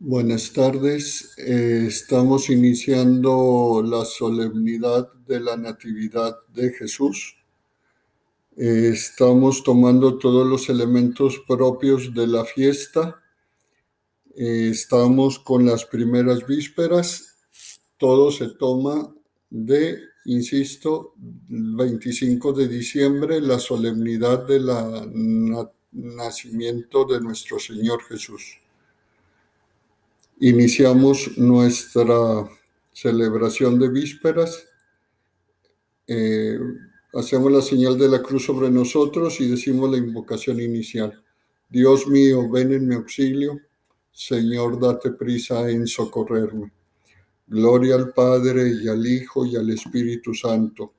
[0.00, 1.34] Buenas tardes.
[1.38, 7.36] Eh, estamos iniciando la solemnidad de la Natividad de Jesús.
[8.56, 13.20] Eh, estamos tomando todos los elementos propios de la fiesta.
[14.36, 17.34] Eh, estamos con las primeras vísperas.
[17.96, 19.12] Todo se toma
[19.50, 21.14] de, insisto,
[21.50, 24.70] el 25 de diciembre, la solemnidad del
[25.90, 28.60] nacimiento de nuestro Señor Jesús.
[30.40, 32.48] Iniciamos nuestra
[32.92, 34.68] celebración de vísperas.
[36.06, 36.56] Eh,
[37.12, 41.20] hacemos la señal de la cruz sobre nosotros y decimos la invocación inicial.
[41.68, 43.58] Dios mío, ven en mi auxilio.
[44.12, 46.70] Señor, date prisa en socorrerme.
[47.48, 50.94] Gloria al Padre y al Hijo y al Espíritu Santo,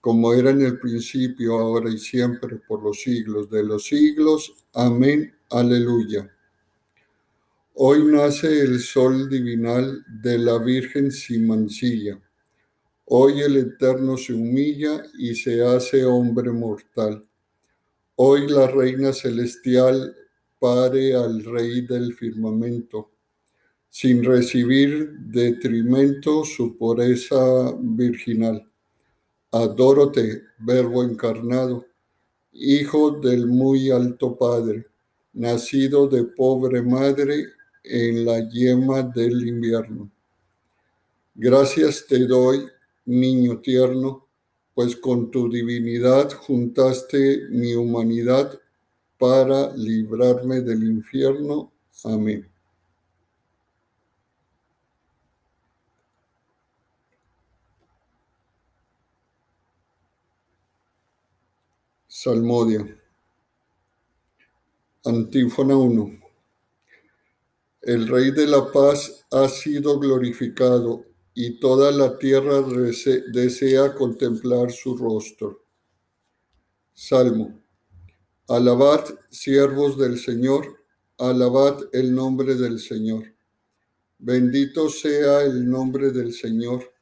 [0.00, 4.54] como era en el principio, ahora y siempre, por los siglos de los siglos.
[4.72, 5.34] Amén.
[5.50, 6.35] Aleluya.
[7.78, 12.18] Hoy nace el sol divinal de la Virgen sin mancilla.
[13.04, 17.22] Hoy el Eterno se humilla y se hace hombre mortal.
[18.14, 20.16] Hoy la Reina Celestial
[20.58, 23.10] pare al Rey del firmamento,
[23.90, 28.64] sin recibir detrimento su pureza virginal.
[29.50, 31.84] Adórote, Verbo encarnado,
[32.52, 34.86] Hijo del muy alto Padre,
[35.34, 37.52] nacido de pobre madre
[37.86, 40.10] en la yema del invierno.
[41.34, 42.66] Gracias te doy,
[43.04, 44.26] niño tierno,
[44.74, 48.58] pues con tu divinidad juntaste mi humanidad
[49.18, 51.72] para librarme del infierno.
[52.04, 52.48] Amén.
[62.08, 62.84] Salmodia.
[65.04, 66.25] Antífona 1.
[67.86, 71.04] El Rey de la Paz ha sido glorificado
[71.34, 72.60] y toda la tierra
[73.32, 75.62] desea contemplar su rostro.
[76.92, 77.62] Salmo.
[78.48, 80.66] Alabad, siervos del Señor,
[81.16, 83.22] alabad el nombre del Señor.
[84.18, 86.92] Bendito sea el nombre del Señor,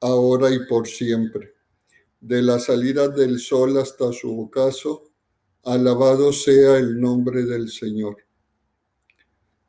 [0.00, 1.54] ahora y por siempre.
[2.20, 5.14] De la salida del sol hasta su ocaso,
[5.64, 8.25] alabado sea el nombre del Señor.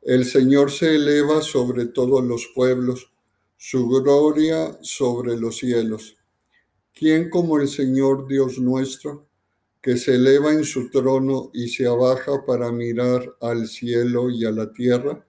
[0.02, 3.10] El Señor se eleva sobre todos los pueblos,
[3.56, 6.16] su gloria sobre los cielos.
[6.94, 9.26] ¿Quién como el Señor Dios nuestro,
[9.82, 14.52] que se eleva en su trono y se abaja para mirar al cielo y a
[14.52, 15.26] la tierra?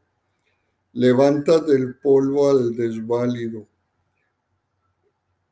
[0.93, 3.67] Levanta del polvo al desválido,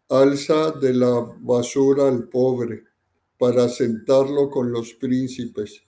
[0.09, 2.83] alza de la basura al pobre,
[3.37, 5.83] para sentarlo con los príncipes,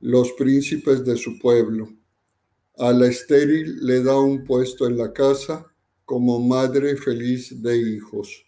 [0.00, 1.88] los príncipes de su pueblo
[2.78, 5.66] a la estéril le da un puesto en la casa
[6.04, 8.46] como madre feliz de hijos.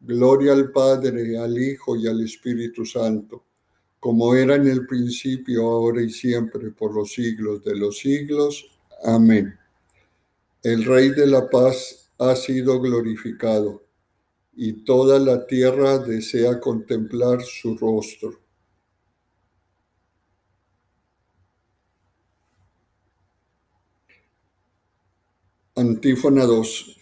[0.00, 3.46] Gloria al Padre, al Hijo y al Espíritu Santo,
[3.98, 8.66] como era en el principio, ahora y siempre, por los siglos de los siglos.
[9.02, 9.58] Amén.
[10.62, 13.82] El Rey de la Paz ha sido glorificado,
[14.52, 18.43] y toda la tierra desea contemplar su rostro.
[25.94, 26.96] Antífona 2.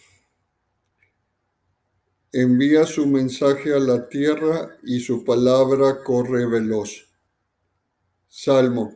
[2.31, 7.09] Envía su mensaje a la tierra y su palabra corre veloz.
[8.27, 8.95] Salmo.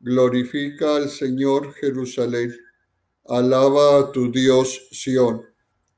[0.00, 2.54] Glorifica al Señor Jerusalén.
[3.24, 5.46] Alaba a tu Dios Sión,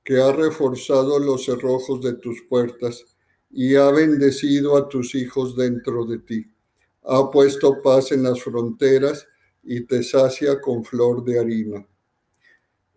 [0.04, 3.04] que ha reforzado los cerrojos de tus puertas
[3.50, 6.52] y ha bendecido a tus hijos dentro de ti.
[7.02, 9.26] Ha puesto paz en las fronteras
[9.64, 11.84] y te sacia con flor de harina.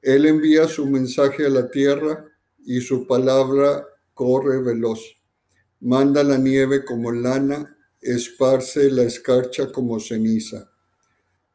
[0.02, 2.26] Él envía su mensaje a la tierra
[2.66, 3.86] y su palabra
[4.16, 5.00] corre veloz.
[5.80, 10.72] Manda la nieve como lana, esparce la escarcha como ceniza.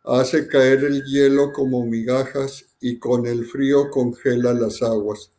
[0.05, 5.33] Hace caer el hielo como migajas y con el frío congela las aguas.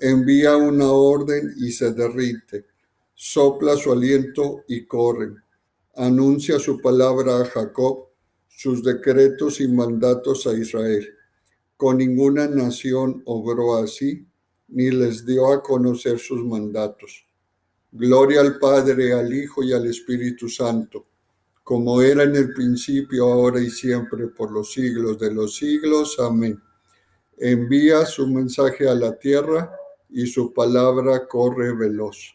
[0.00, 2.66] Envía una orden y se derrite.
[3.14, 5.34] Sopla su aliento y corre.
[5.94, 8.08] Anuncia su palabra a Jacob,
[8.48, 11.14] sus decretos y mandatos a Israel
[11.80, 14.26] con ninguna nación obró así,
[14.68, 17.24] ni les dio a conocer sus mandatos.
[17.90, 21.06] Gloria al Padre, al Hijo y al Espíritu Santo,
[21.64, 26.18] como era en el principio, ahora y siempre, por los siglos de los siglos.
[26.20, 26.60] Amén.
[27.38, 29.74] Envía su mensaje a la tierra
[30.10, 32.34] y su palabra corre veloz.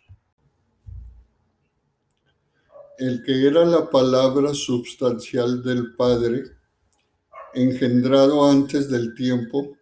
[2.98, 6.46] El que era la palabra substancial del Padre,
[7.56, 9.78] engendrado antes del tiempo,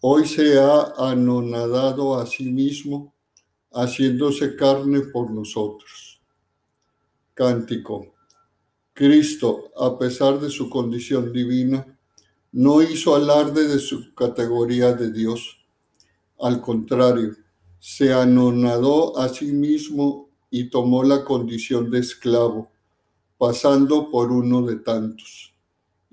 [0.00, 3.14] hoy se ha anonadado a sí mismo,
[3.72, 6.20] haciéndose carne por nosotros.
[7.32, 8.14] Cántico.
[8.92, 11.98] Cristo, a pesar de su condición divina,
[12.52, 15.58] no hizo alarde de su categoría de Dios.
[16.38, 17.34] Al contrario,
[17.80, 22.70] se anonadó a sí mismo y tomó la condición de esclavo,
[23.36, 25.53] pasando por uno de tantos.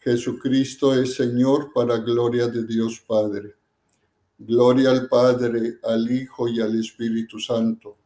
[0.00, 3.54] Jesucristo es Señor para gloria de Dios Padre.
[4.38, 8.00] Gloria al Padre, al Hijo y al Espíritu Santo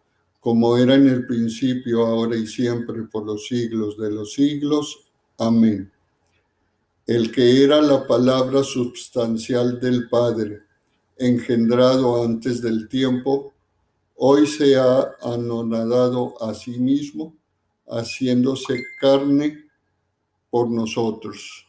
[0.45, 5.07] como era en el principio, ahora y siempre, por los siglos de los siglos.
[5.39, 5.91] Amén.
[7.07, 10.59] El que era la palabra substancial del Padre,
[11.17, 13.55] engendrado antes del tiempo,
[14.17, 17.35] hoy se ha anonadado a sí mismo,
[17.87, 19.65] haciéndose carne
[20.51, 21.64] por nosotros.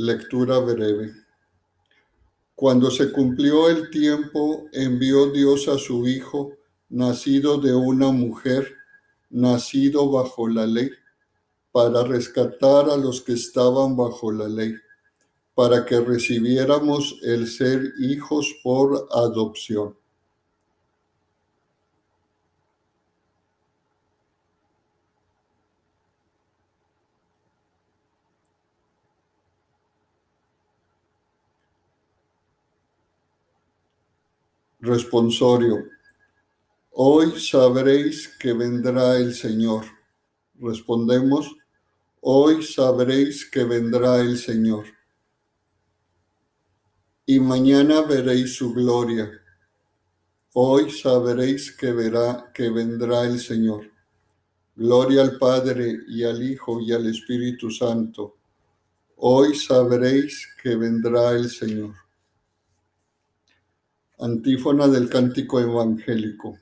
[0.00, 1.12] Lectura breve.
[2.54, 6.52] Cuando se cumplió el tiempo, envió Dios a su Hijo,
[6.88, 8.76] nacido de una mujer,
[9.28, 10.88] nacido bajo la ley,
[11.72, 14.76] para rescatar a los que estaban bajo la ley,
[15.56, 19.97] para que recibiéramos el ser hijos por adopción.
[34.80, 35.88] Responsorio.
[36.92, 39.84] Hoy sabréis que vendrá el Señor.
[40.54, 41.56] Respondemos,
[42.20, 44.86] hoy sabréis que vendrá el Señor.
[47.26, 49.28] Y mañana veréis su gloria.
[50.52, 53.90] Hoy sabréis que verá que vendrá el Señor.
[54.76, 58.36] Gloria al Padre y al Hijo y al Espíritu Santo.
[59.16, 62.07] Hoy sabréis que vendrá el Señor.
[64.20, 66.58] Antífona del cántico evangélico.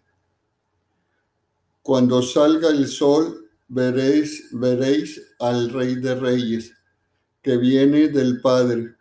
[1.81, 6.73] Cuando salga el sol, veréis, veréis al Rey de Reyes,
[7.41, 8.97] que viene del Padre,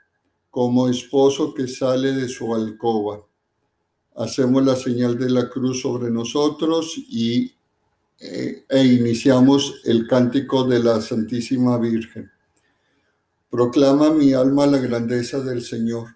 [0.50, 3.26] como esposo que sale de su alcoba.
[4.16, 7.54] Hacemos la señal de la cruz sobre nosotros y,
[8.20, 12.32] eh, e iniciamos el cántico de la Santísima Virgen.
[13.50, 16.16] Proclama mi alma la grandeza del Señor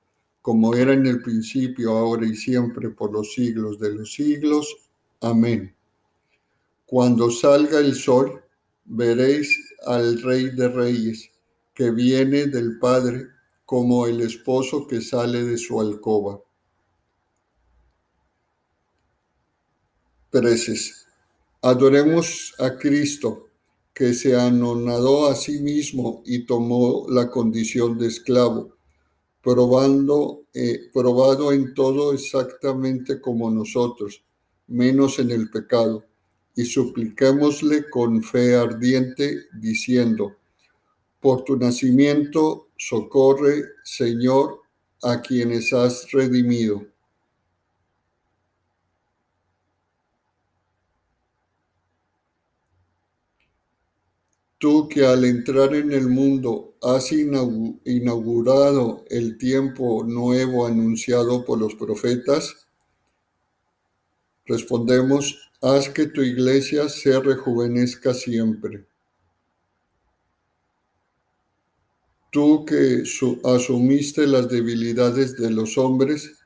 [0.41, 4.67] como era en el principio, ahora y siempre, por los siglos de los siglos.
[5.21, 5.75] Amén.
[6.85, 8.43] Cuando salga el sol,
[8.85, 9.55] veréis
[9.85, 11.29] al Rey de Reyes,
[11.73, 13.27] que viene del Padre
[13.65, 16.41] como el esposo que sale de su alcoba.
[20.31, 21.05] Preces.
[21.61, 23.47] Adoremos a Cristo,
[23.93, 28.80] que se anonadó a sí mismo y tomó la condición de esclavo
[29.41, 34.23] probando, eh, probado en todo exactamente como nosotros,
[34.67, 36.05] menos en el pecado,
[36.55, 40.35] y supliquémosle con fe ardiente, diciendo,
[41.19, 44.61] por tu nacimiento, socorre, Señor,
[45.03, 46.90] a quienes has redimido.
[54.61, 61.73] Tú que al entrar en el mundo has inaugurado el tiempo nuevo anunciado por los
[61.73, 62.67] profetas,
[64.45, 68.85] respondemos, haz que tu iglesia se rejuvenezca siempre.
[72.29, 73.01] Tú que
[73.43, 76.37] asumiste las debilidades de los hombres,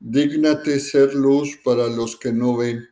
[0.00, 2.84] dígnate ser luz para los que no ven,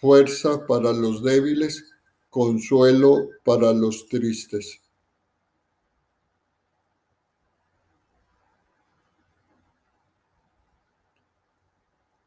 [0.00, 1.93] fuerza para los débiles
[2.34, 4.80] consuelo para los tristes.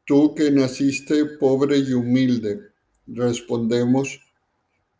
[0.06, 2.58] Tú que naciste pobre y humilde,
[3.06, 4.18] respondemos,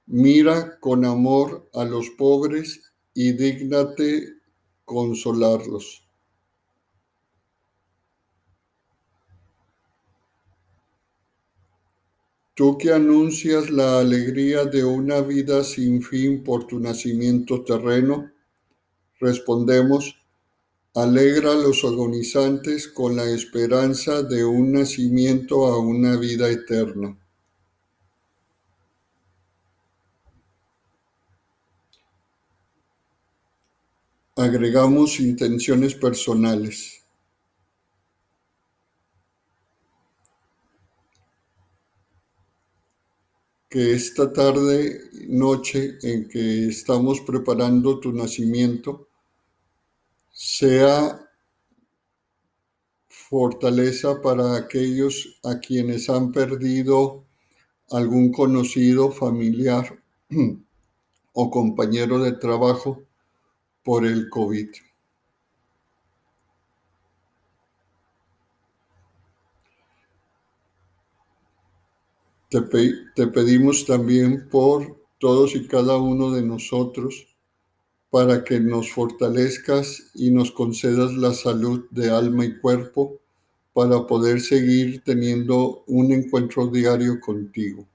[0.04, 4.34] mira con amor a los pobres y dígnate
[4.84, 6.06] consolarlos.
[12.58, 18.32] Tú que anuncias la alegría de una vida sin fin por tu nacimiento terreno,
[19.20, 20.16] respondemos,
[20.92, 27.16] alegra a los agonizantes con la esperanza de un nacimiento a una vida eterna.
[34.34, 36.97] Agregamos intenciones personales.
[43.68, 49.08] Que esta tarde, noche en que estamos preparando tu nacimiento,
[50.32, 51.20] sea
[53.06, 57.26] fortaleza para aquellos a quienes han perdido
[57.90, 60.02] algún conocido, familiar
[61.32, 63.02] o compañero de trabajo
[63.82, 64.68] por el COVID.
[72.50, 77.36] Te, pedimos también por todos y cada uno de nosotros
[78.08, 83.20] para que nos fortalezcas y nos concedas la salud de alma y cuerpo
[83.74, 87.86] para poder seguir teniendo un encuentro diario contigo.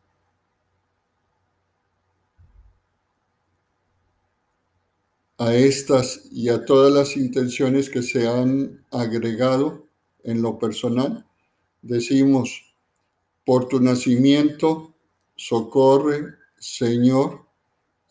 [5.39, 9.87] A estas y a todas las intenciones que se han agregado
[10.23, 11.25] en lo personal,
[11.81, 12.72] decimos,
[13.45, 14.93] por tu nacimiento,
[15.35, 17.45] socorre, Señor,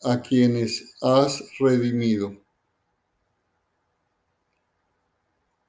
[0.03, 2.37] a quienes has redimido.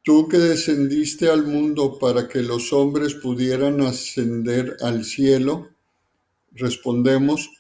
[0.02, 5.71] Tú que descendiste al mundo para que los hombres pudieran ascender al cielo,
[6.52, 7.50] respondemos,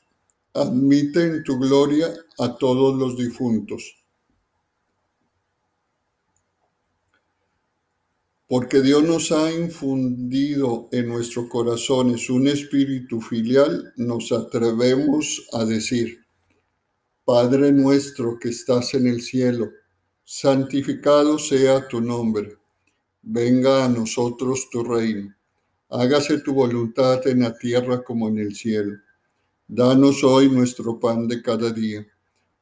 [0.52, 4.03] admite en tu gloria a todos los difuntos.
[8.46, 16.18] Porque Dios nos ha infundido en nuestros corazones un espíritu filial, nos atrevemos a decir,
[17.24, 19.70] Padre nuestro que estás en el cielo,
[20.24, 22.58] santificado sea tu nombre,
[23.22, 25.34] venga a nosotros tu reino,
[25.88, 28.92] hágase tu voluntad en la tierra como en el cielo.
[29.66, 32.06] Danos hoy nuestro pan de cada día,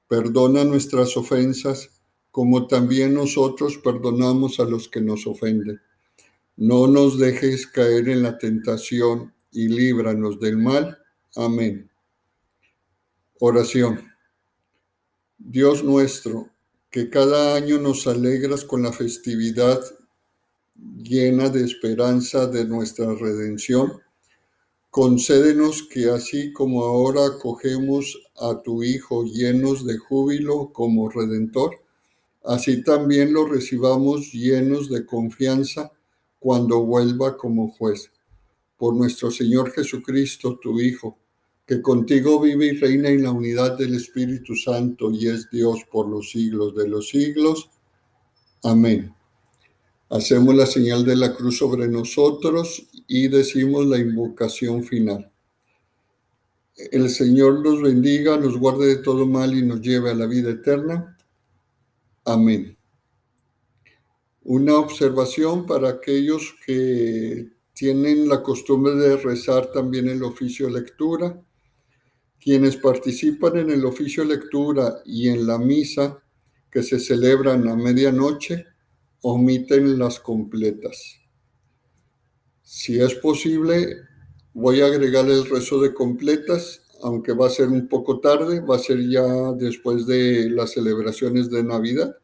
[0.06, 1.90] perdona nuestras ofensas,
[2.32, 5.80] como también nosotros perdonamos a los que nos ofenden.
[6.56, 10.98] No nos dejes caer en la tentación y líbranos del mal.
[11.36, 11.90] Amén.
[13.38, 14.00] Oración.
[15.36, 16.48] Dios nuestro,
[16.90, 19.80] que cada año nos alegras con la festividad
[20.74, 24.00] llena de esperanza de nuestra redención,
[24.88, 31.81] concédenos que así como ahora acogemos a tu Hijo llenos de júbilo como Redentor,
[32.44, 35.92] así también lo recibamos llenos de confianza
[36.38, 38.10] cuando vuelva como juez.
[38.76, 41.18] Por nuestro Señor Jesucristo, tu Hijo,
[41.66, 46.08] que contigo vive y reina en la unidad del Espíritu Santo y es Dios por
[46.08, 47.70] los siglos de los siglos.
[48.64, 49.14] Amén.
[50.10, 55.32] Hacemos la señal de la cruz sobre nosotros y decimos la invocación final.
[56.76, 60.50] El Señor nos bendiga, nos guarde de todo mal y nos lleve a la vida
[60.50, 61.16] eterna.
[62.24, 62.78] Amén.
[64.44, 71.40] Una observación para aquellos que tienen la costumbre de rezar también el oficio lectura.
[72.40, 76.22] Quienes participan en el oficio lectura y en la misa
[76.70, 78.66] que se celebran a medianoche,
[79.22, 81.20] omiten las completas.
[82.62, 83.96] Si es posible,
[84.54, 88.76] voy a agregar el rezo de completas aunque va a ser un poco tarde, va
[88.76, 92.16] a ser ya después de las celebraciones de Navidad.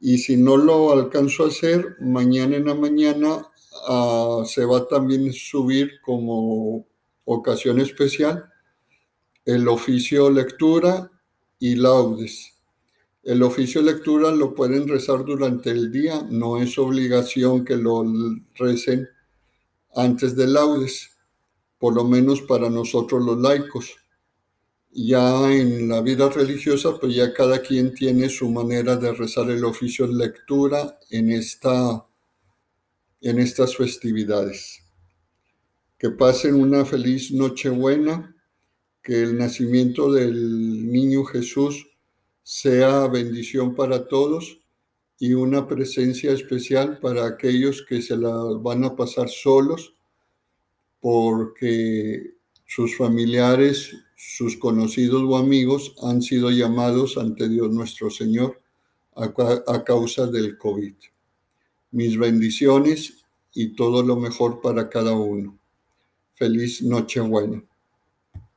[0.00, 3.46] Y si no lo alcanzo a hacer, mañana en la mañana
[3.88, 6.86] ah, se va también a subir como
[7.24, 8.50] ocasión especial
[9.44, 11.10] el oficio lectura
[11.58, 12.54] y laudes.
[13.22, 18.04] El oficio lectura lo pueden rezar durante el día, no es obligación que lo
[18.54, 19.08] recen
[19.94, 21.13] antes de laudes,
[21.84, 23.94] por lo menos para nosotros los laicos.
[24.90, 29.62] Ya en la vida religiosa, pues ya cada quien tiene su manera de rezar el
[29.66, 32.06] oficio lectura en, esta,
[33.20, 34.80] en estas festividades.
[35.98, 38.34] Que pasen una feliz Nochebuena,
[39.02, 41.86] que el nacimiento del niño Jesús
[42.42, 44.58] sea bendición para todos
[45.18, 49.94] y una presencia especial para aquellos que se la van a pasar solos
[51.04, 52.32] porque
[52.64, 58.58] sus familiares, sus conocidos o amigos han sido llamados ante Dios nuestro Señor
[59.14, 60.94] a, causa del COVID.
[61.90, 65.58] Mis bendiciones y todo lo mejor para cada uno.
[66.36, 67.62] Feliz Nochebuena.